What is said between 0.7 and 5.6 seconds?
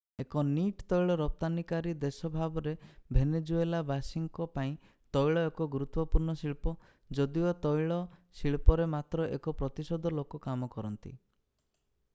ତୈଳ ରପ୍ତାନିକାରୀ ଦେଶ ଭାବରେ ଭେନେଜୁଏଲାବାସୀଙ୍କ ପାଇଁ ତୈଳ